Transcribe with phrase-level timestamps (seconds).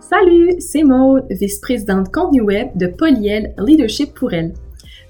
[0.00, 4.54] Salut, c'est Maude, vice-présidente contenu web de Polyel Leadership pour elle.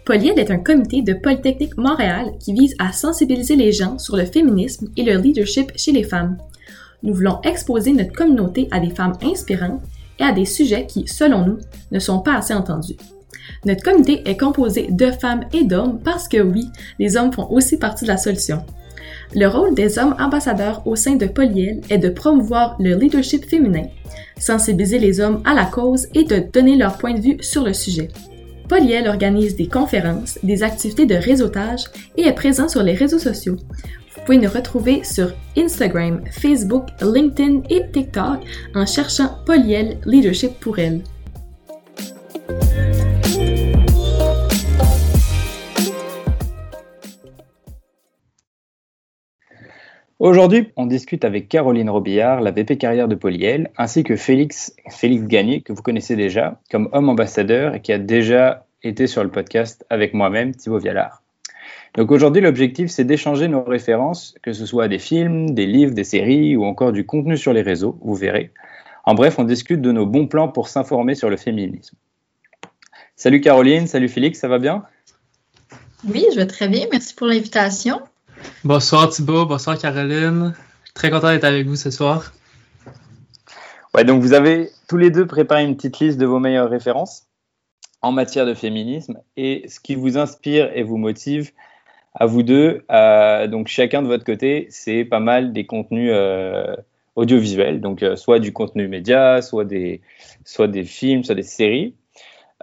[0.05, 4.25] Polyel est un comité de Polytechnique Montréal qui vise à sensibiliser les gens sur le
[4.25, 6.37] féminisme et le leadership chez les femmes.
[7.03, 9.81] Nous voulons exposer notre communauté à des femmes inspirantes
[10.19, 11.59] et à des sujets qui, selon nous,
[11.93, 12.97] ne sont pas assez entendus.
[13.65, 16.67] Notre comité est composé de femmes et d'hommes parce que oui,
[16.99, 18.65] les hommes font aussi partie de la solution.
[19.35, 23.85] Le rôle des hommes ambassadeurs au sein de Polyel est de promouvoir le leadership féminin,
[24.39, 27.73] sensibiliser les hommes à la cause et de donner leur point de vue sur le
[27.73, 28.09] sujet.
[28.69, 31.85] Polyel organise des conférences, des activités de réseautage
[32.17, 33.57] et est présent sur les réseaux sociaux.
[34.15, 38.41] Vous pouvez nous retrouver sur Instagram, Facebook, LinkedIn et TikTok
[38.75, 41.03] en cherchant Polyel Leadership pour elle.
[50.21, 55.25] Aujourd'hui, on discute avec Caroline Robillard, la VP carrière de Polyel, ainsi que Félix, Félix
[55.25, 59.31] Gagné, que vous connaissez déjà, comme homme ambassadeur et qui a déjà été sur le
[59.31, 61.23] podcast avec moi-même, Thibaut Vialard.
[61.95, 66.05] Donc aujourd'hui, l'objectif, c'est d'échanger nos références, que ce soit des films, des livres, des
[66.05, 68.51] séries ou encore du contenu sur les réseaux, vous verrez.
[69.05, 71.97] En bref, on discute de nos bons plans pour s'informer sur le féminisme.
[73.17, 74.85] Salut Caroline, salut Félix, ça va bien?
[76.07, 78.03] Oui, je vais très bien, merci pour l'invitation.
[78.63, 80.55] Bonsoir Thibaut, bonsoir Caroline.
[80.93, 82.35] Très content d'être avec vous ce soir.
[83.95, 87.27] Ouais, donc vous avez tous les deux préparé une petite liste de vos meilleures références
[88.03, 91.53] en matière de féminisme et ce qui vous inspire et vous motive
[92.15, 92.85] à vous deux.
[92.91, 96.77] Euh, donc chacun de votre côté, c'est pas mal des contenus euh,
[97.17, 100.03] audiovisuels, donc euh, soit du contenu média, soit des,
[100.45, 101.95] soit des films, soit des séries.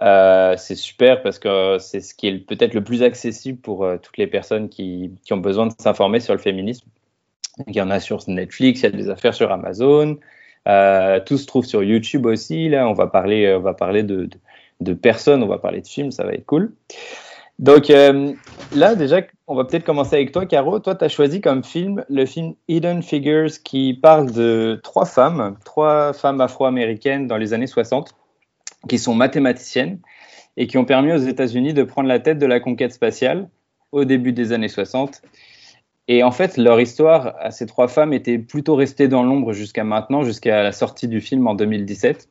[0.00, 3.96] Euh, c'est super parce que c'est ce qui est peut-être le plus accessible pour euh,
[4.00, 6.88] toutes les personnes qui, ont besoin de s'informer sur le féminisme.
[7.66, 10.18] il y en a sur Netflix, il y a des affaires sur Amazon.
[10.68, 12.68] Euh, tout se trouve sur YouTube aussi.
[12.68, 14.28] Là, on va parler, on va parler de,
[14.80, 16.72] de, personnes, on va parler de films, ça va être cool.
[17.58, 20.78] Donc là, déjà, on va peut-être commencer avec toi, Caro.
[20.78, 25.56] Toi, tu as choisi comme film le film Hidden Figures qui parle de trois femmes,
[25.64, 28.14] trois femmes afro-américaines dans les années 60
[28.88, 29.98] qui sont mathématiciennes
[30.56, 33.48] et qui ont permis aux États-Unis de prendre la tête de la conquête spatiale
[33.92, 35.22] au début des années 60.
[36.08, 39.84] Et en fait, leur histoire à ces trois femmes était plutôt restée dans l'ombre jusqu'à
[39.84, 42.28] maintenant, jusqu'à la sortie du film en 2017.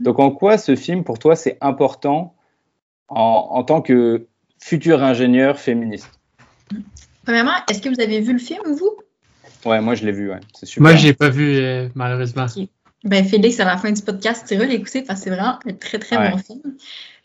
[0.00, 2.34] Donc en quoi ce film, pour toi, c'est important
[3.08, 4.26] en, en, tant que
[4.58, 6.20] futur ingénieur féministe?
[7.24, 8.96] Premièrement, est-ce que vous avez vu le film, vous?
[9.66, 10.40] Ouais, moi je l'ai vu, ouais.
[10.54, 10.82] c'est super.
[10.82, 12.46] Moi, je l'ai pas vu, euh, malheureusement.
[12.46, 12.70] Okay.
[13.04, 15.72] Ben, Félix, à la fin du podcast, tu vas l'écouter parce que c'est vraiment un
[15.72, 16.30] très, très ouais.
[16.30, 16.60] bon film.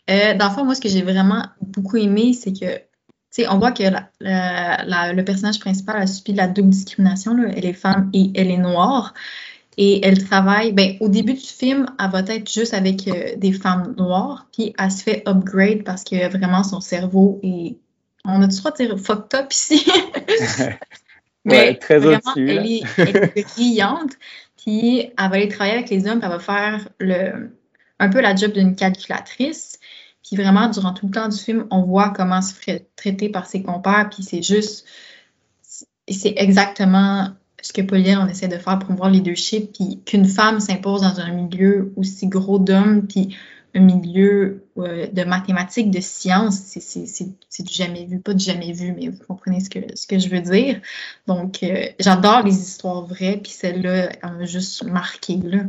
[0.08, 2.82] Euh, dans le fond, moi, ce que j'ai vraiment beaucoup aimé, c'est que, tu
[3.30, 6.70] sais, on voit que la, la, la, le personnage principal a subi de la double
[6.70, 7.34] discrimination.
[7.34, 7.50] Là.
[7.54, 9.12] Elle est femme et elle est noire.
[9.78, 13.52] Et elle travaille, ben, au début du film, elle va être juste avec euh, des
[13.52, 17.76] femmes noires, puis elle se fait upgrade parce que vraiment son cerveau est.
[18.24, 19.86] On a du droit de dire fucked up ici?
[21.44, 21.96] Mais ouais, très.
[21.96, 24.12] Elle, est, elle est brillante.
[24.66, 26.88] Puis elle va aller travailler avec les hommes, puis elle va faire
[27.98, 29.78] un peu la job d'une calculatrice.
[30.26, 33.46] Puis vraiment, durant tout le temps du film, on voit comment se ferait traiter par
[33.46, 34.84] ses compères, puis c'est juste,
[36.08, 37.28] c'est exactement
[37.62, 41.02] ce que Pauline, on essaie de faire pour voir le leadership, puis qu'une femme s'impose
[41.02, 43.36] dans un milieu aussi gros d'hommes, puis
[43.78, 49.08] milieu euh, de mathématiques, de sciences, c'est du jamais vu, pas du jamais vu, mais
[49.08, 50.80] vous comprenez ce que, ce que je veux dire.
[51.26, 55.60] Donc, euh, j'adore les histoires vraies, puis celle-là, elle m'a juste marqué, là.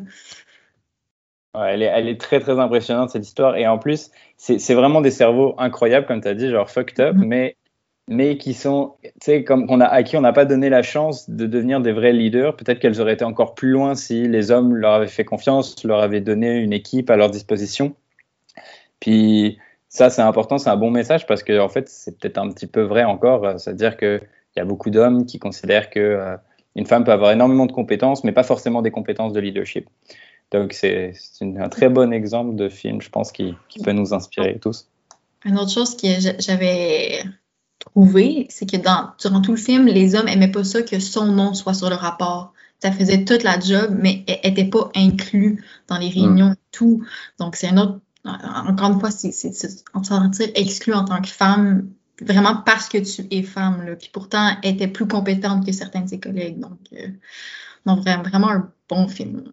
[1.56, 3.56] Ouais, elle, est, elle est très, très impressionnante, cette histoire.
[3.56, 7.16] Et en plus, c'est vraiment des cerveaux incroyables, comme tu as dit, genre fucked up,
[7.16, 7.28] mm -hmm.
[7.28, 7.56] mais
[8.08, 10.82] mais qui sont, tu sais, comme on a, à qui on n'a pas donné la
[10.82, 12.56] chance de devenir des vrais leaders.
[12.56, 16.00] Peut-être qu'elles auraient été encore plus loin si les hommes leur avaient fait confiance, leur
[16.00, 17.96] avaient donné une équipe à leur disposition.
[19.02, 19.58] Puis
[19.90, 22.68] ça, c'est important, c'est un bon message parce que en fait, c'est peut-être un petit
[22.68, 23.60] peu vrai encore.
[23.60, 24.22] C'est-à-dire qu'il
[24.56, 26.38] y a beaucoup d'hommes qui considèrent que euh,
[26.76, 29.90] une femme peut avoir énormément de compétences, mais pas forcément des compétences de leadership.
[30.52, 34.60] Donc c'est un très bon exemple de film, je pense, qui, qui peut nous inspirer
[34.60, 34.90] tous.
[35.44, 36.08] Une autre chose que
[36.40, 37.22] j'avais
[37.92, 41.28] trouvé, c'est que dans, durant tout le film, les hommes n'aimaient pas ça que son
[41.28, 42.54] nom soit sur le rapport.
[42.80, 46.54] Ça faisait toute la job, mais n'était pas inclus dans les réunions mm.
[46.54, 47.04] et tout.
[47.40, 48.00] Donc, c'est un autre.
[48.24, 49.32] Encore une fois, c'est
[49.94, 51.90] en sentir exclu en tant que femme,
[52.22, 53.86] vraiment parce que tu es femme.
[53.86, 53.96] Là.
[53.96, 56.60] Puis pourtant, elle était plus compétente que certains de ses collègues.
[56.60, 57.08] Donc, euh,
[57.86, 59.44] donc vraiment un bon film.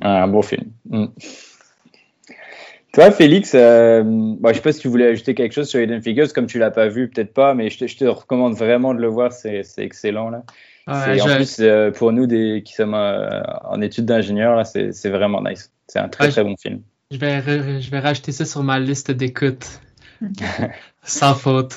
[0.00, 0.70] Un bon film.
[0.88, 1.06] Mm.
[2.94, 5.80] Toi, Félix, euh, bon, je ne sais pas si tu voulais ajouter quelque chose sur
[5.80, 8.54] Hidden Figures, comme tu l'as pas vu, peut-être pas, mais je te, je te, recommande
[8.54, 10.44] vraiment de le voir, c'est excellent là.
[10.86, 11.60] en plus,
[11.96, 15.72] pour nous des, qui sommes en études d'ingénieur, c'est vraiment nice.
[15.88, 16.80] C'est un très très bon film.
[17.10, 19.80] Je vais, je vais rajouter ça sur ma liste d'écoute.
[21.02, 21.76] Sans faute.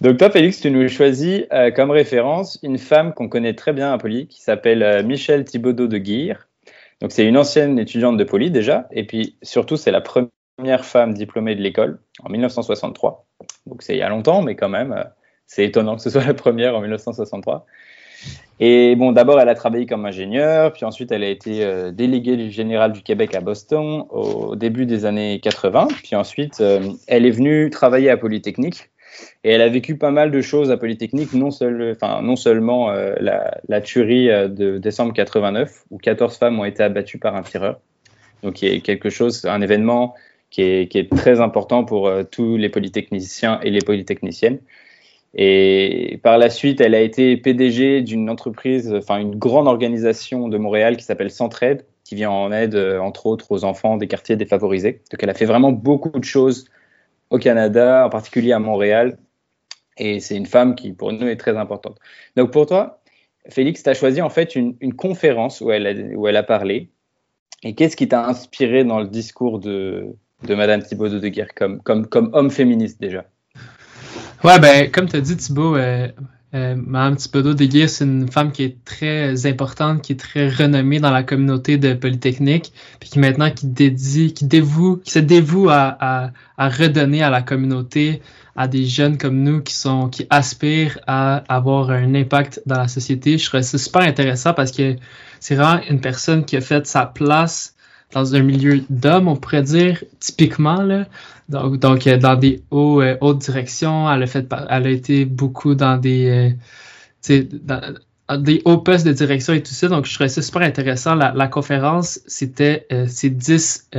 [0.00, 3.92] Donc toi, Félix, tu nous choisis euh, comme référence une femme qu'on connaît très bien
[3.92, 6.48] à Poly, qui s'appelle euh, Michel Thibaudot de Guire.
[7.02, 11.14] Donc c'est une ancienne étudiante de Poly déjà, et puis surtout c'est la première femme
[11.14, 13.26] diplômée de l'école en 1963.
[13.66, 15.02] Donc c'est il y a longtemps, mais quand même, euh,
[15.48, 17.66] c'est étonnant que ce soit la première en 1963.
[18.60, 22.50] Et bon, d'abord, elle a travaillé comme ingénieure, puis ensuite, elle a été euh, déléguée
[22.50, 25.88] générale du Québec à Boston au début des années 80.
[26.04, 28.91] Puis ensuite, euh, elle est venue travailler à Polytechnique.
[29.44, 34.28] Et elle a vécu pas mal de choses à Polytechnique, non, seulement euh, la, tuerie
[34.28, 37.80] de décembre 89, où 14 femmes ont été abattues par un tireur.
[38.42, 40.14] Donc, il y a quelque chose, un événement
[40.50, 44.58] qui est, très important pour tous les polytechniciens et les polytechniciennes.
[45.34, 50.58] Et par la suite, elle a été PDG d'une entreprise, enfin une grande organisation de
[50.58, 54.36] Montréal qui s'appelle Centraide, qui vient en aide, euh, entre autres, aux enfants des quartiers
[54.36, 55.00] défavorisés.
[55.10, 56.66] Donc elle a fait vraiment beaucoup de choses
[57.32, 59.18] au Canada, en particulier à Montréal.
[59.96, 61.98] Et c'est une femme qui, pour nous, est très importante.
[62.36, 63.02] Donc pour toi,
[63.48, 66.90] Félix, tu as choisi en fait une, conférence où elle, a, où elle a parlé.
[67.62, 70.14] Et qu'est-ce qui t'a inspiré dans le discours de,
[70.44, 73.24] de Madame Thibaudot de Guerre comme, comme, homme féministe déjà?
[74.44, 76.08] Ouais, ben, comme tu as dit, Thibaut, euh,
[76.54, 81.00] euh, Mme Thibaudot Guire, c'est une femme qui est très importante, qui est très renommée
[81.00, 85.70] dans la communauté de Polytechnique, puis qui maintenant qui dédie, qui dévoue, qui se dévoue
[85.70, 88.20] à, à, à, redonner à la communauté,
[88.54, 92.88] à des jeunes comme nous qui sont, qui aspirent à avoir un impact dans la
[92.88, 93.38] société.
[93.38, 94.96] Je trouve ça super intéressant parce que
[95.40, 97.74] c'est vraiment une personne qui a fait sa place
[98.12, 101.06] dans un milieu d'hommes, on pourrait dire, typiquement, là.
[101.48, 105.24] Donc, donc euh, dans des hauts, euh, hautes directions, elle a, fait, elle a été
[105.24, 106.54] beaucoup dans des,
[107.28, 107.42] euh,
[108.38, 109.88] des hauts postes de direction et tout ça.
[109.88, 111.14] Donc, je trouvais ça super intéressant.
[111.14, 113.90] La, conférence, c'était ces 10,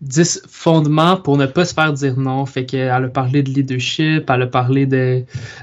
[0.00, 2.46] 10 fondements pour ne pas se faire dire non.
[2.46, 4.86] Fait qu'elle a parlé de leadership, elle a parlé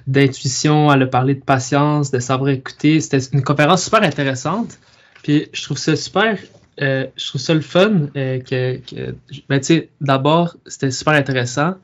[0.05, 2.99] d'intuition, elle a parlé de patience, de savoir écouter.
[2.99, 4.77] C'était une conférence super intéressante.
[5.23, 6.37] Puis je trouve ça super
[6.81, 9.15] euh, je trouve ça le fun euh, que, que
[9.47, 9.61] ben,
[10.01, 11.75] d'abord, c'était super intéressant,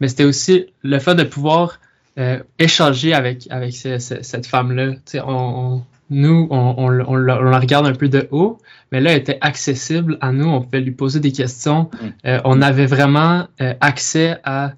[0.00, 1.78] mais c'était aussi le fun de pouvoir
[2.18, 4.92] euh, échanger avec, avec cette femme-là.
[5.26, 8.58] On, nous, on, on, on, la regarde un peu de haut,
[8.90, 10.48] mais là, elle était accessible à nous.
[10.48, 11.90] On pouvait lui poser des questions.
[12.24, 12.38] Mm.
[12.44, 14.72] on avait vraiment accès à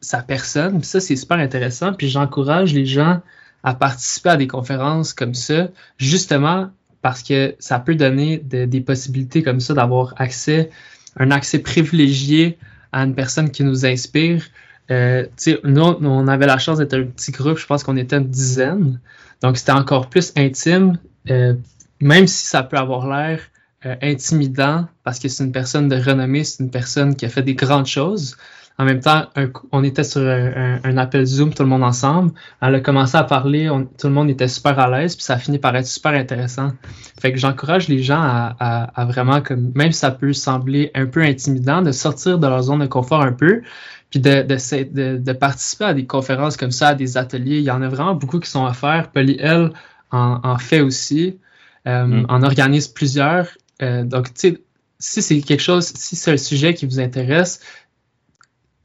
[0.00, 0.82] sa personne.
[0.82, 1.94] ça, c'est super intéressant.
[1.94, 3.20] Puis j'encourage les gens
[3.62, 6.70] à participer à des conférences comme ça, justement
[7.02, 10.70] parce que ça peut donner des possibilités comme ça d'avoir accès,
[11.16, 12.58] un accès privilégié
[12.92, 14.44] à une personne qui nous inspire.
[14.90, 15.26] Euh,
[15.64, 19.00] nous, on avait la chance d'être un petit groupe, je pense qu'on était une dizaine,
[19.40, 20.98] donc c'était encore plus intime,
[21.30, 21.54] euh,
[22.00, 23.40] même si ça peut avoir l'air
[23.84, 27.42] euh, intimidant, parce que c'est une personne de renommée, c'est une personne qui a fait
[27.42, 28.36] des grandes choses.
[28.82, 29.26] En même temps,
[29.70, 32.32] on était sur un, appel Zoom, tout le monde ensemble.
[32.60, 35.38] Elle a commencé à parler, tout le monde était super à l'aise, puis ça a
[35.38, 36.72] fini par être super intéressant.
[37.20, 41.22] Fait que j'encourage les gens à, vraiment, comme, même si ça peut sembler un peu
[41.22, 43.62] intimidant, de sortir de leur zone de confort un peu,
[44.10, 47.58] puis de, de, participer à des conférences comme ça, à des ateliers.
[47.58, 49.12] Il y en a vraiment beaucoup qui sont à faire.
[49.12, 49.70] Polly, elle,
[50.10, 51.38] en, fait aussi,
[51.86, 52.26] euh, mm.
[52.28, 53.46] en organise plusieurs.
[53.80, 54.62] Euh, donc, tu sais,
[55.02, 57.60] si c'est quelque chose, si c'est un sujet qui vous intéresse,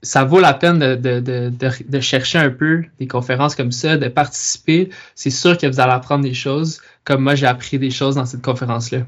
[0.08, 3.98] ça vaut la peine de, de, de, de, chercher un peu des conférences comme ça,
[3.98, 4.90] de participer.
[5.16, 8.26] C'est sûr que vous allez apprendre des choses, comme moi j'ai appris des choses dans
[8.26, 9.00] cette conférence-là.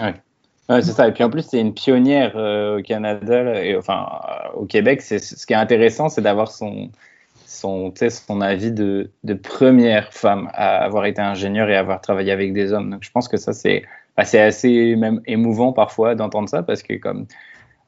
[0.00, 0.08] Oui,
[0.68, 1.06] ouais, c'est ça.
[1.08, 4.08] Et puis en plus, c'est une pionnière euh, au Canada, et enfin
[4.54, 5.02] au Québec.
[5.02, 6.90] Ce qui est intéressant, c'est d'avoir son,
[7.46, 12.52] son, son avis de, de première femme à avoir été ingénieure et avoir travaillé avec
[12.54, 12.90] des hommes.
[12.90, 13.84] Donc je pense que ça, c'est,
[14.16, 17.26] bah, assez même émouvant parfois d'entendre ça parce que comme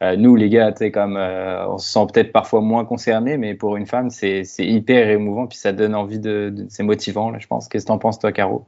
[0.03, 3.77] euh, nous, les gars, comme, euh, on se sent peut-être parfois moins concernés, mais pour
[3.77, 7.69] une femme, c'est hyper émouvant, puis ça donne envie de, c'est motivant, là, je pense.
[7.69, 8.67] Qu'est-ce que tu en penses, toi, Caro?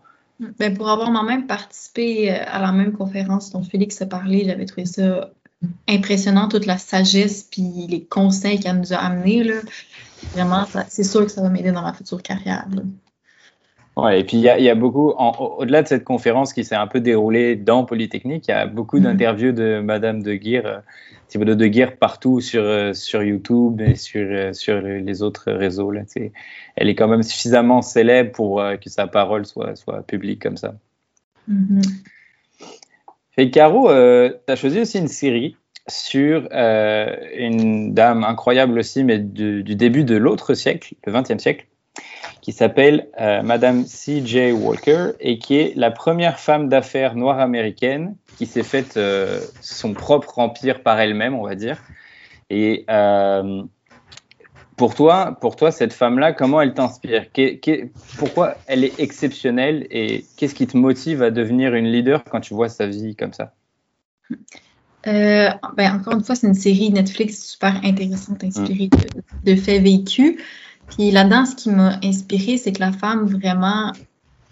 [0.58, 4.66] Ben, pour avoir moi-même participé euh, à la même conférence dont Félix a parlé, j'avais
[4.66, 5.30] trouvé ça
[5.88, 9.44] impressionnant, toute la sagesse puis les conseils qu'elle nous a amenés.
[9.44, 9.54] Là.
[10.32, 12.66] Vraiment, c'est sûr que ça va m'aider dans ma future carrière.
[13.96, 16.86] Ouais, et puis il y, y a, beaucoup, au-delà de cette conférence qui s'est un
[16.86, 19.02] peu déroulée dans Polytechnique, il y a beaucoup mm-hmm.
[19.02, 20.82] d'interviews de Madame de Guire
[21.32, 25.90] Thibaudot de guerre partout sur, euh, sur YouTube et sur, euh, sur les autres réseaux.
[25.90, 26.02] Là,
[26.76, 30.58] elle est quand même suffisamment célèbre pour euh, que sa parole soit, soit publique comme
[30.58, 30.74] ça.
[31.50, 32.02] Mm-hmm.
[33.38, 35.56] Et Caro, tu as choisi aussi une série
[35.88, 41.66] sur une dame incroyable aussi, mais du, début de l'autre siècle, le XXe siècle,
[42.40, 44.52] qui s'appelle Madame C.J.
[44.52, 48.98] Walker et qui est la première femme d'affaires noire américaine qui s'est faite
[49.60, 51.78] son propre empire par elle-même, on va dire.
[52.50, 52.84] Et
[54.76, 57.26] pour toi, pour toi, cette femme-là, comment elle t'inspire?
[58.18, 62.54] Pourquoi elle est exceptionnelle et qu'est-ce qui te motive à devenir une leader quand tu
[62.54, 63.52] vois sa vie comme ça?
[65.06, 68.88] Euh, ben, encore une fois, c'est une série Netflix super intéressante, inspirée
[69.44, 70.36] de, faits vécus.
[70.88, 73.92] Puis là-dedans, ce qui m'a inspirée, c'est que la femme vraiment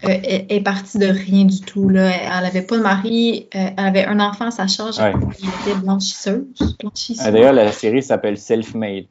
[0.03, 1.87] euh, est, partie de rien du tout.
[1.87, 2.09] Là.
[2.09, 5.79] Elle n'avait pas de mari, euh, elle avait un enfant à sa charge, elle était
[5.79, 6.45] blanchisseuse.
[6.79, 7.23] blanchisseuse.
[7.23, 9.05] Ah, d'ailleurs, la série s'appelle Self-Made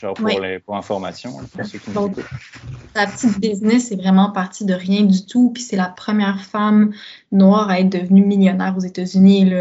[0.00, 5.50] genre pour, les, pour information, Sa petite business est vraiment partie de rien du tout,
[5.52, 6.92] puis c'est la première femme
[7.32, 9.52] noire à être devenue millionnaire aux États-Unis.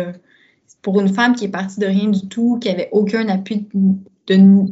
[0.81, 4.35] Pour une femme qui est partie de rien du tout, qui avait aucun appui de,
[4.35, 4.71] de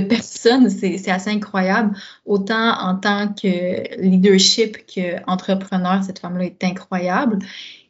[0.00, 1.96] personne, c'est assez incroyable.
[2.26, 7.38] Autant en tant que leadership qu'entrepreneur, cette femme-là est incroyable.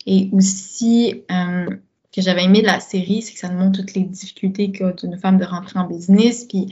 [0.07, 1.67] Et aussi, euh,
[2.15, 4.93] que j'avais aimé de la série, c'est que ça nous montre toutes les difficultés qu'a
[5.03, 6.45] une femme de rentrer en business.
[6.45, 6.69] Puis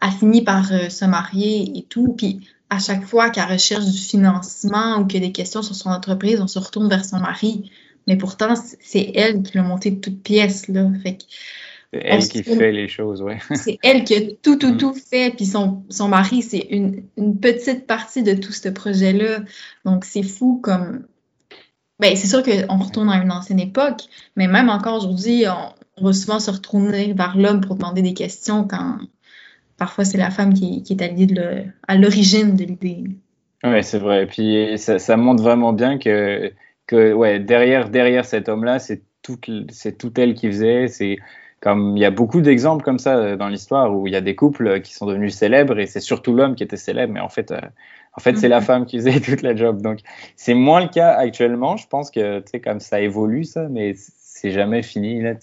[0.00, 2.14] a fini par euh, se marier et tout.
[2.16, 6.40] Puis à chaque fois qu'elle recherche du financement ou a des questions sur son entreprise,
[6.40, 7.70] on se retourne vers son mari.
[8.06, 10.68] Mais pourtant, c'est elle qui l'a monté de toutes pièces.
[10.68, 10.88] Là.
[11.92, 13.34] C'est elle qui fait les choses, oui.
[13.54, 14.76] c'est elle qui a tout, tout, mm.
[14.76, 15.34] tout fait.
[15.34, 19.40] Puis son, son mari, c'est une, une, petite partie de tout ce projet-là.
[19.84, 21.06] Donc, c'est fou comme.
[21.98, 24.02] Ben, c'est sûr qu'on retourne à une ancienne époque,
[24.34, 28.14] mais même encore aujourd'hui, on, on va souvent se retourner vers l'homme pour demander des
[28.14, 28.98] questions quand,
[29.76, 31.02] parfois c'est la femme qui, est
[31.88, 33.04] à l'origine de l'idée.
[33.62, 34.26] Oui, c'est vrai.
[34.26, 36.52] Puis ça, montre vraiment bien que,
[36.86, 40.88] que ouais, derrière, derrière cet homme-là, c'est tout, tout elle qui faisait.
[40.88, 41.18] C'est
[41.60, 44.34] comme il y a beaucoup d'exemples comme ça dans l'histoire où il y a des
[44.34, 47.50] couples qui sont devenus célèbres et c'est surtout l'homme qui était célèbre, mais en fait,
[47.50, 47.60] euh,
[48.16, 48.66] en fait, c'est la mhm.
[48.66, 49.82] femme qui faisait toute la job.
[49.82, 50.00] Donc,
[50.36, 51.76] c'est moins le cas actuellement.
[51.76, 55.20] Je pense que, tu sais, comme ça évolue, ça, mais c'est jamais fini.
[55.22, 55.34] Là,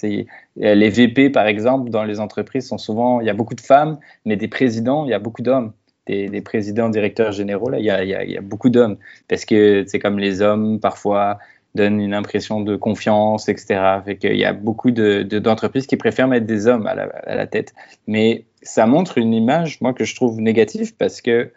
[0.56, 4.00] les VP, par exemple, dans les entreprises sont souvent, il y a beaucoup de femmes,
[4.26, 5.74] mais des présidents, il y a beaucoup d'hommes.
[6.08, 8.96] Des, présidents, directeurs généraux, là, il y a, il y a, beaucoup d'hommes.
[9.28, 11.38] Parce que c'est comme les hommes, parfois,
[11.78, 13.80] donnent une impression de confiance, etc.
[14.04, 17.36] Fait qu'il y a beaucoup d'entreprises de, qui préfèrent mettre des hommes à la, à
[17.36, 17.74] la, tête.
[18.08, 21.52] Mais ça montre une image, moi, que je trouve négative parce que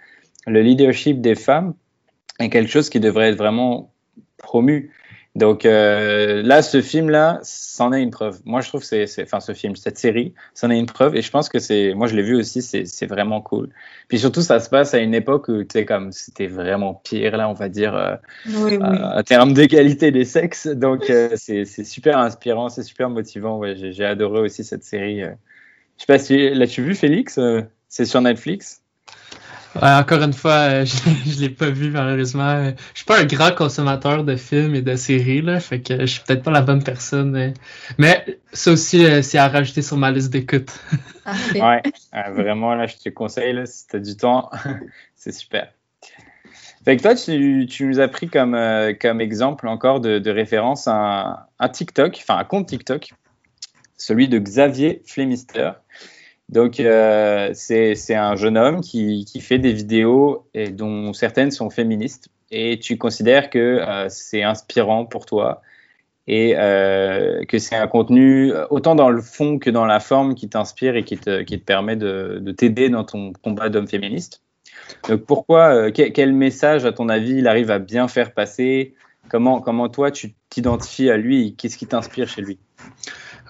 [0.46, 1.74] le leadership des femmes
[2.38, 3.92] est quelque chose qui devrait être vraiment
[4.38, 4.92] promu.
[5.36, 8.40] Donc euh, là, ce film-là, c'en est une preuve.
[8.44, 11.14] Moi, je trouve que c'est, enfin, ce film, cette série, c'en est une preuve.
[11.14, 13.68] Et je pense que c'est, moi, je l'ai vu aussi, c'est, vraiment cool.
[14.08, 17.36] Puis surtout, ça se passe à une époque où, tu sais, comme c'était vraiment pire,
[17.36, 18.78] là, on va dire, euh, oui, oui.
[18.80, 20.66] en termes d'égalité des sexes.
[20.66, 23.58] Donc, euh, c'est, super inspirant, c'est super motivant.
[23.58, 25.20] Ouais, j'ai, adoré aussi cette série.
[25.20, 25.26] Je
[25.96, 27.38] sais pas si l'as-tu vu, Félix
[27.88, 28.82] C'est sur Netflix?
[29.76, 30.84] Encore une fois, euh,
[31.24, 32.70] je, ne l'ai pas vu malheureusement.
[32.92, 36.06] Je suis pas un grand consommateur de films et de séries, là, fait que je
[36.06, 37.36] suis peut-être pas la bonne personne.
[37.36, 37.50] Euh.
[37.98, 40.70] Mais ça aussi, euh, c'est à rajouter sur ma liste d'écoute.
[41.54, 41.82] ouais,
[42.34, 44.50] vraiment, là, je te conseille, là, si tu as du temps,
[45.14, 45.72] c'est super.
[46.84, 48.58] Fait que toi, tu, tu, nous as pris comme,
[49.00, 53.12] comme exemple encore de, de référence un, un TikTok, enfin un compte TikTok,
[53.98, 55.72] celui de Xavier Flemister.
[56.50, 61.70] Donc, euh, c'est un jeune homme qui, qui, fait des vidéos et dont certaines sont
[61.70, 62.28] féministes.
[62.50, 65.62] Et tu considères que euh, c'est inspirant pour toi
[66.26, 70.48] et euh, que c'est un contenu autant dans le fond que dans la forme qui
[70.48, 74.42] t'inspire et qui te, qui te, permet de, de t'aider dans ton combat d'homme féministe.
[75.08, 78.94] Donc, pourquoi, quel, message, à ton avis, il arrive à bien faire passer?
[79.28, 81.54] Comment, comment toi, tu t'identifies à lui?
[81.56, 82.58] Qu'est-ce qui t'inspire chez lui?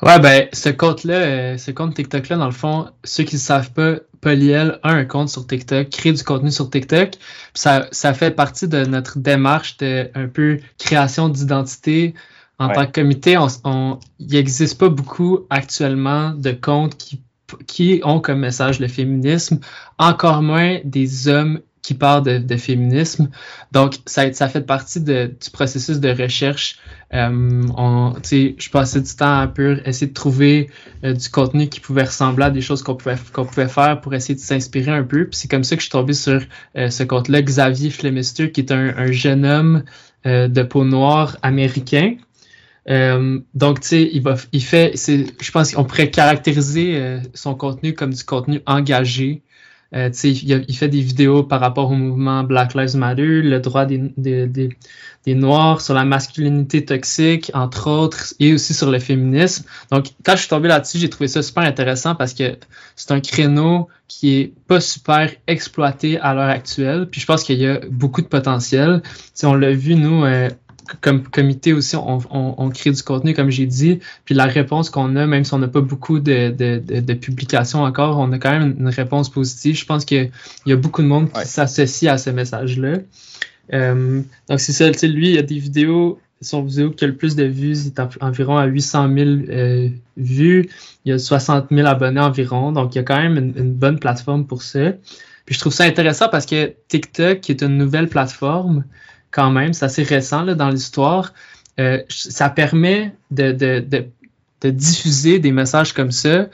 [0.02, 3.70] Ouais, ben, ce compte-là, euh, ce compte TikTok-là, dans le fond, ceux qui ne savent
[3.72, 7.14] pas, Poliel a un compte sur TikTok, crée du contenu sur TikTok.
[7.54, 12.14] Ça, ça fait partie de notre démarche de un peu création d'identité.
[12.58, 17.22] En tant que comité, on, il n'existe pas beaucoup actuellement de comptes qui,
[17.66, 19.60] qui ont comme message le féminisme,
[19.98, 23.30] encore moins des hommes qui parle de, féminisme.
[23.72, 26.76] Donc, ça, ça fait partie de, du processus de recherche.
[27.12, 30.70] Euh, je passais du temps à peu essayer de trouver
[31.04, 34.14] euh, du contenu qui pouvait ressembler à des choses qu'on pouvait, qu'on pouvait faire pour
[34.14, 35.24] essayer de s'inspirer un peu.
[35.24, 36.40] Puis c'est comme ça que je suis tombé sur
[36.76, 39.82] euh, ce compte-là, Xavier Flemister, qui est un, un jeune homme
[40.26, 42.16] euh, de peau noire américain.
[43.54, 44.22] donc, tu sais, il,
[44.52, 49.42] il fait, je pense qu'on pourrait caractériser son contenu comme du contenu engagé,
[49.92, 53.86] Euh, il, il, fait des vidéos par rapport au mouvement Black Lives Matter, le droit
[53.86, 54.68] des, des, des,
[55.24, 59.64] des, Noirs, sur la masculinité toxique, entre autres, et aussi sur le féminisme.
[59.90, 62.56] Donc, quand je suis tombé là-dessus, j'ai trouvé ça super intéressant parce que
[62.94, 67.08] c'est un créneau qui est pas super exploité à l'heure actuelle.
[67.10, 69.02] Puis je pense qu'il y a beaucoup de potentiel.
[69.34, 70.50] si on l'a vu, nous, euh,
[71.00, 74.00] comme comité aussi, on, on, on, crée du contenu, comme j'ai dit.
[74.24, 77.82] Puis la réponse qu'on a, même si on n'a pas beaucoup de, de, de, publications
[77.82, 79.76] encore, on a quand même une réponse positive.
[79.76, 80.30] Je pense qu'il
[80.66, 82.98] y a beaucoup de monde qui s'associe à ce message-là.
[83.72, 87.04] Euh, donc c'est ça, tu sais, lui, il y a des vidéos, son vidéo qui
[87.04, 90.68] a le plus de vues, il est environ à 800 000 euh, vues.
[91.04, 93.72] Il y a 60 000 abonnés environ, donc il y a quand même une, une
[93.72, 94.92] bonne plateforme pour ça.
[95.46, 98.84] Puis je trouve ça intéressant parce que TikTok, qui est une nouvelle plateforme,
[99.30, 101.32] quand même, c'est assez récent là, dans l'histoire.
[101.78, 104.06] Euh, ça permet de, de, de,
[104.60, 106.48] de, diffuser des messages comme ça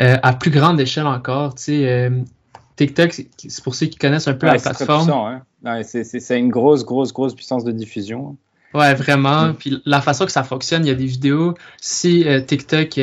[0.00, 1.54] euh, à plus grande échelle encore.
[1.54, 2.10] Tu sais, euh,
[2.76, 5.10] TikTok, c'est pour ceux qui connaissent un peu la plateforme.
[5.64, 5.82] Hein.
[5.84, 8.36] c'est une grosse, grosse, grosse puissance de diffusion.
[8.74, 9.48] Ouais, vraiment.
[9.48, 9.54] Mm.
[9.54, 11.54] Puis la façon que ça fonctionne, il y a des vidéos.
[11.80, 12.98] Si TikTok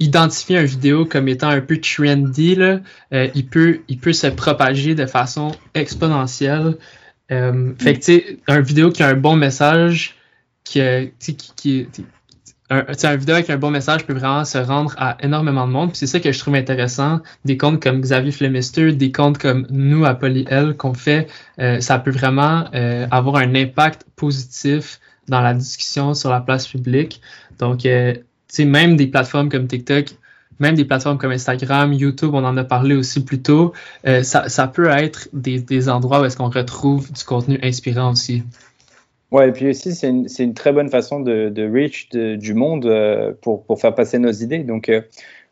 [0.00, 2.80] identifie une vidéo comme étant un peu trendy, là,
[3.12, 6.78] il, peut, il peut se propager de façon exponentielle.
[7.32, 10.14] Euh, fait que, tu sais, un vidéo qui a un bon message,
[10.64, 10.80] qui,
[11.18, 11.88] qui, qui,
[12.70, 15.90] un, un vidéo avec un bon message peut vraiment se rendre à énormément de monde.
[15.94, 17.20] c'est ça que je trouve intéressant.
[17.44, 21.28] Des comptes comme Xavier Flemister, des comptes comme nous à PolyL qu'on fait,
[21.60, 26.66] euh, ça peut vraiment euh, avoir un impact positif dans la discussion sur la place
[26.66, 27.20] publique.
[27.58, 30.06] Donc, euh, tu sais, même des plateformes comme TikTok
[30.58, 33.72] même des plateformes comme Instagram, YouTube, on en a parlé aussi plus tôt,
[34.06, 38.42] euh, ça, peut être des, endroits où est-ce qu'on retrouve du contenu inspirant aussi.
[39.30, 43.64] Ouais, et puis aussi, c'est une, très bonne façon de, reach du monde euh, pour,
[43.78, 44.60] faire passer nos idées.
[44.60, 45.02] Donc, euh,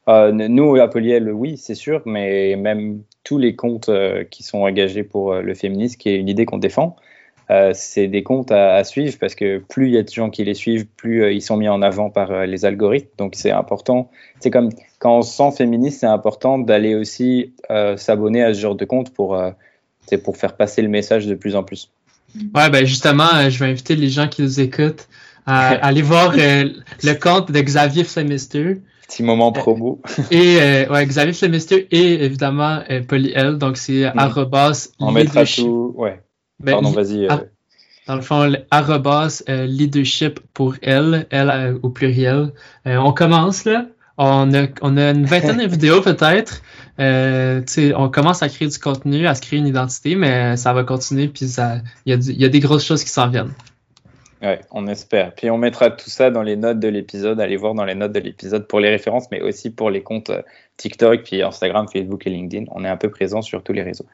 [0.09, 3.91] euh nous, à Poliel, oui, c'est sûr, mais même tous les comptes
[4.31, 6.97] qui sont engagés pour le féminisme, qui est une idée qu'on défend,
[7.73, 10.55] c'est des comptes à, suivre parce que plus il y a de gens qui les
[10.55, 13.09] suivent, plus ils sont mis en avant par les algorithmes.
[13.17, 14.11] Donc c'est important.
[14.41, 14.69] C'est comme
[15.05, 17.53] quand on se sent féministe, c'est important d'aller aussi
[17.97, 19.39] s'abonner à ce genre de compte pour,
[20.25, 21.91] pour faire passer le message de plus en plus.
[22.55, 25.07] Ouais, ben justement, je vais inviter les gens qui nous écoutent
[25.45, 28.81] à, aller voir le compte de Xavier Flemister.
[29.07, 30.01] Petit moment promo.
[30.31, 33.59] et ouais, Xavier Flemister et évidemment Poly-L.
[33.59, 34.19] Donc c'est mm.
[34.19, 34.89] arrobas.
[34.99, 35.93] On mettra tout.
[35.97, 36.25] Ouais.
[36.61, 37.27] Ben, Pardon, vas-y.
[37.27, 37.37] Euh.
[38.07, 42.53] Dans le fond, arrobas euh, leadership pour elle, elle euh, au pluriel.
[42.85, 43.87] on commence là.
[44.17, 46.63] On a, on une vingtaine de vidéos peut-être.
[46.99, 51.29] on commence à créer du contenu, à se créer une identité, mais ça va continuer.
[51.29, 51.47] Puis
[52.07, 53.53] il y, a des grosses choses qui s'en viennent.
[54.43, 55.35] Ouais, on espère.
[55.35, 57.41] Puis on mettra tout ça dans les notes de l'épisode.
[57.41, 60.31] Allez voir dans les notes de l'épisode pour les références, mais aussi pour les comptes
[60.77, 62.67] TikTok, puis Instagram, Facebook et LinkedIn.
[62.73, 64.07] On est un peu présent sur tous les réseaux.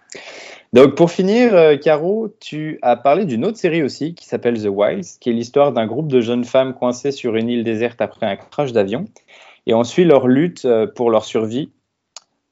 [0.73, 4.69] Donc pour finir, euh, Caro, tu as parlé d'une autre série aussi qui s'appelle The
[4.69, 8.27] Wilds, qui est l'histoire d'un groupe de jeunes femmes coincées sur une île déserte après
[8.27, 9.07] un crash d'avion.
[9.71, 11.73] Et on suit leur lutte euh, pour leur survie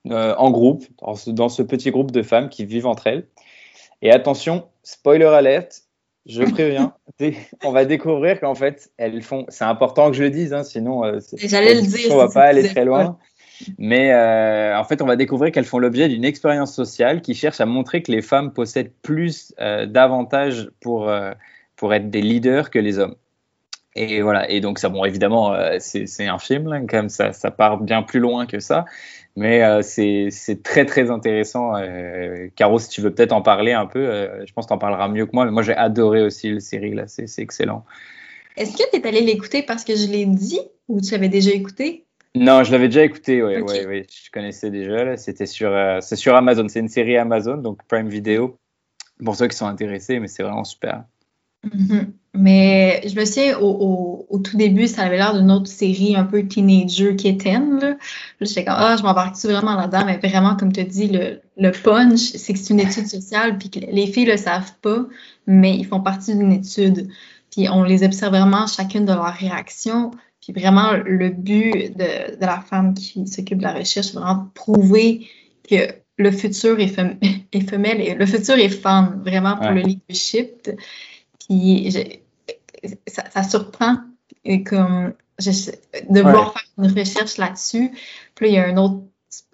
[0.07, 0.85] euh, en groupe,
[1.27, 3.27] dans ce, petit groupe de femmes qui vivent entre elles.
[4.03, 5.83] Et attention, spoiler alert,
[6.27, 6.95] je préviens,
[7.65, 9.45] on va découvrir qu'en fait, elles font.
[9.49, 11.03] C'est important que je le dise, hein, sinon,
[11.35, 12.13] j'allais le dire.
[12.13, 13.19] On va pas aller très loin.
[13.79, 17.61] Mais euh, en fait, on va découvrir qu'elles font l'objet d'une expérience sociale qui cherche
[17.61, 21.33] à montrer que les femmes possèdent plus euh, d'avantages pour, euh,
[21.77, 23.17] pour être des leaders que les hommes.
[24.01, 24.49] Et voilà.
[24.49, 28.21] Et donc, ça, bon, évidemment, c'est un film, là, comme ça, ça part bien plus
[28.21, 28.85] loin que ça.
[29.35, 31.73] Mais c'est très, très intéressant.
[32.55, 35.09] Caro, si tu veux peut-être en parler un peu, je pense que tu en parleras
[35.09, 35.45] mieux que moi.
[35.45, 37.05] Mais moi, j'ai adoré aussi la série, là.
[37.07, 37.85] C'est excellent.
[38.57, 41.51] Est-ce que tu es allé l'écouter parce que je l'ai dit ou tu avais déjà
[41.51, 42.05] écouté?
[42.35, 45.17] Non, je l'avais déjà écouté, oui, ouais, ouais, je connaissais déjà.
[45.17, 48.59] C'était sur, euh, c'est sur Amazon, c'est une série Amazon, donc Prime Video,
[49.25, 51.05] pour ceux qui sont intéressés, mais c'est vraiment super.
[51.67, 52.07] Mm-hmm.
[52.39, 56.23] Mais je me souviens, au, au, tout début, ça avait l'air d'une autre série un
[56.23, 57.99] peu teenager quétaine.
[58.41, 60.05] J'étais comme, ah, je m'embarque-tu vraiment là-dedans?
[60.07, 63.59] Mais vraiment, comme tu as dit, le, le punch, c'est que c'est une étude sociale,
[63.59, 65.07] puis que les filles le savent pas,
[65.49, 67.09] mais ils font partie d'une étude.
[67.51, 70.13] Puis on les observe vraiment chacune de leurs réactions.
[70.41, 74.45] Puis vraiment, le but de, de la femme qui s'occupe de la recherche, c'est vraiment
[74.45, 75.27] de prouver
[75.69, 76.89] que le futur est,
[77.69, 80.71] femelle et le futur est femme, vraiment pour le leadership.
[81.49, 81.91] Puis
[83.07, 83.97] ça, ça, surprend
[84.67, 85.15] comme
[86.09, 87.93] de vouloir faire une recherche là-dessus.
[88.35, 89.03] Puis là, il y a un autre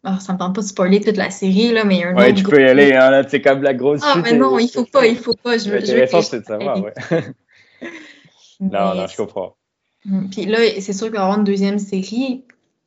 [0.04, 2.10] ah, ça me tente pas de spoiler toute la série, là, mais il y a
[2.10, 4.68] un ouais, tu peux y aller, hein, c'est comme la grosse Ah, mais non, il
[4.68, 5.56] faut pas, il faut pas.
[5.56, 6.92] Je, je veux c'est de savoir, ouais.
[8.60, 9.56] non, non, je comprends.
[10.04, 10.28] Mm.
[10.30, 12.44] Puis là, c'est sûr qu'il va y avoir une deuxième série.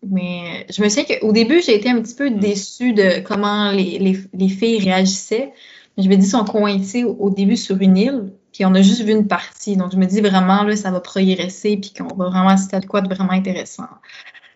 [0.08, 3.98] Mais je me souviens qu'au début, j'ai été un petit peu déçue de comment les,
[3.98, 5.54] les, les filles réagissaient.
[5.98, 9.04] Je me dis, ils sont coincés au, début sur une île, puis on a juste
[9.04, 9.78] vu une partie.
[9.78, 12.82] Donc, je me dis vraiment, là, ça va progresser, puis qu'on va vraiment assister à
[12.82, 13.88] quoi de vraiment intéressant.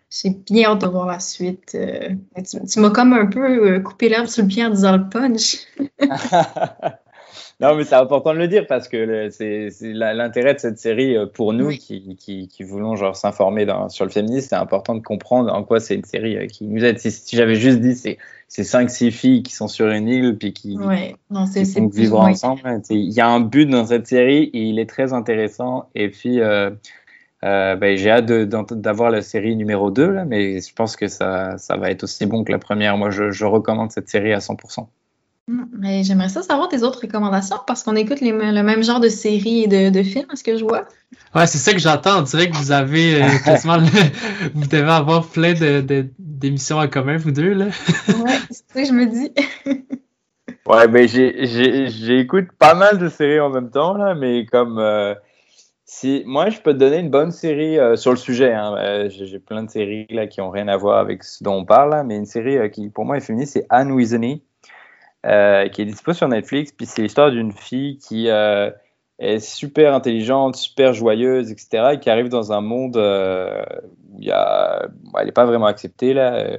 [0.10, 1.76] J'ai bien hâte de voir la suite.
[1.76, 2.10] Euh,
[2.68, 5.58] tu, m'as comme un peu euh, coupé l'herbe sous le pied en disant le punch.
[7.62, 11.28] non, mais c'est important de le dire parce que c'est l'intérêt de cette série euh,
[11.28, 14.47] pour nous qui, qui, voulons genre s'informer sur le féminisme.
[14.50, 16.97] C'est important de comprendre en quoi c'est une série qui nous aide.
[16.97, 20.54] Si, j'avais juste dit c'est ces cinq six filles qui sont sur une île puis
[20.54, 21.15] qui, ouais.
[21.30, 24.89] non, qui vivre ensemble, il y a un but dans cette série et il est
[24.89, 25.89] très intéressant.
[25.93, 26.71] Et puis euh,
[27.41, 31.78] ben, j'ai hâte d'avoir la série numéro 2, là, mais je pense que ça, ça,
[31.78, 32.97] va être aussi bon que la première.
[32.97, 34.88] Moi, je, je recommande cette série à 100%.
[35.48, 39.10] Mm, j'aimerais ça savoir tes autres recommandations parce qu'on écoute les, le même genre de
[39.10, 40.86] séries et de, de films, est-ce que je vois?
[41.36, 42.20] Ouais, c'est ça que j'entends.
[42.20, 43.80] On dirait que vous avez euh, quasiment
[44.54, 45.54] vous devez avoir plein
[46.20, 47.66] d'émissions de, en commun, vous deux, là.
[47.66, 49.32] ouais, c'est ça que je me dis.
[50.66, 55.16] ouais, ben j'écoute pas mal de séries en même temps, là, mais comme euh,
[55.94, 58.54] si, moi, je peux te donner une bonne série euh, sur le sujet.
[58.54, 58.76] Hein.
[58.78, 61.66] Euh, j'ai plein de séries là, qui n'ont rien à voir avec ce dont on
[61.66, 64.42] parle, mais une série euh, qui, pour moi, est féministe, c'est Anne Weasley,
[65.24, 66.72] qui est dispo sur Netflix.
[66.72, 72.30] Puis c'est l'histoire d'une fille qui est super intelligente, super joyeuse, etc., et qui arrive
[72.30, 74.88] dans un monde où il y a,
[75.20, 76.58] elle n'est pas vraiment acceptée là.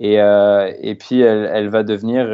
[0.00, 2.26] Et, et puis elle, elle, va devenir,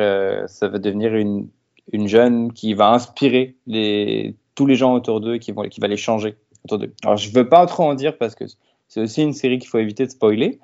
[0.49, 1.49] ça va devenir une,
[1.93, 5.97] une jeune qui va inspirer les tous les gens autour d'eux qui, qui va les
[5.97, 6.93] changer autour d'eux.
[7.05, 8.45] Alors, je veux pas trop en dire parce que
[8.89, 10.59] c'est aussi une série qu'il faut éviter de spoiler.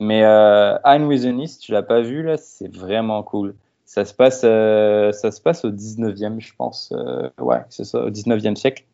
[0.00, 3.54] Mais euh, Anne with si tu l'as pas vu, là, c'est vraiment cool.
[3.86, 6.92] Ça se passe, euh, ça se passe au 19e, je pense.
[6.92, 8.84] Euh, ouais, c'est ça, au 19e siècle.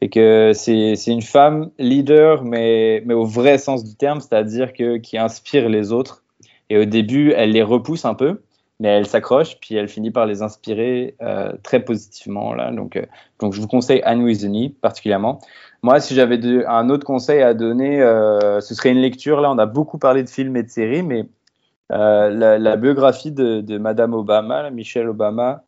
[0.00, 4.98] Et que c'est une femme leader, mais, mais au vrai sens du terme, c'est-à-dire que
[4.98, 6.24] qui inspire les autres.
[6.68, 8.42] Et au début, elle les repousse un peu
[8.80, 12.52] mais elle s'accroche, puis elle finit par les inspirer euh, très positivement.
[12.54, 12.72] Là.
[12.72, 13.00] Donc,
[13.38, 15.38] donc, je vous conseille Anne Weasley particulièrement.
[15.82, 18.00] Moi, si j'avais un autre conseil à donner,
[18.60, 19.40] ce serait une lecture.
[19.40, 21.24] Là, on a beaucoup parlé de films et de séries, mais
[21.90, 25.64] la, biographie de, de, Madame Obama, Michelle Obama,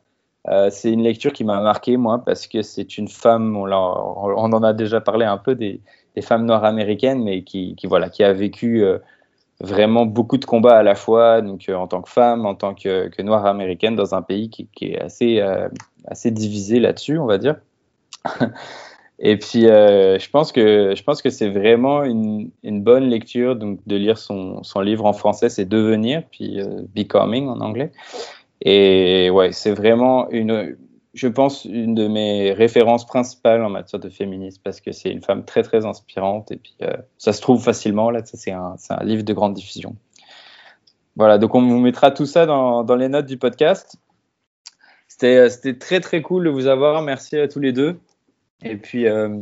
[0.69, 4.73] c'est une lecture qui m'a marqué, moi, parce que c'est une femme, on, en a
[4.73, 5.81] déjà parlé un peu des,
[6.21, 8.83] femmes noires américaines, mais qui, voilà, qui a vécu
[9.59, 12.73] vraiment beaucoup de combats à la fois, donc euh, en tant que femme, en tant
[12.73, 15.67] que, noire américaine dans un pays qui, qui est assez, euh,
[16.05, 17.55] assez divisé là-dessus, on va dire.
[19.19, 23.79] Et puis, euh, je pense que je pense que c'est vraiment une, bonne lecture donc
[23.87, 26.59] de lire son, son livre en français, c'est Devenir, puis
[26.95, 27.91] Becoming en anglais.
[28.61, 30.75] Et ouais, c'est vraiment une
[31.17, 35.21] je pense, une de mes références principales en matière de féminisme parce que c'est une
[35.21, 38.11] femme très, très inspirante et puis euh, ça se trouve facilement.
[38.11, 39.95] Là, c'est un, un, livre de grande diffusion.
[41.15, 43.97] Voilà, donc on vous mettra tout ça dans, dans les notes du podcast.
[45.07, 47.01] C'était très, très cool de vous avoir.
[47.01, 47.99] Merci à tous les deux.
[48.63, 49.41] Et puis, euh,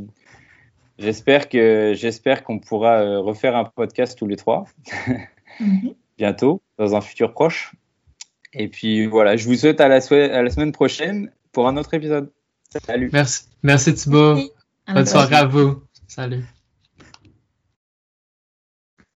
[1.00, 4.66] j'espère que j'espère qu'on pourra euh, refaire un podcast tous les trois
[5.60, 5.94] mhm.
[6.18, 7.74] bientôt, dans un futur proche.
[8.54, 11.94] Et puis voilà, je vous souhaite à la, à la semaine prochaine pour un autre
[11.94, 12.32] épisode.
[12.86, 13.10] Salut.
[13.12, 14.38] Merci, merci Thibaut.
[14.88, 15.84] Bonne soirée à vous.
[16.08, 16.46] Salut.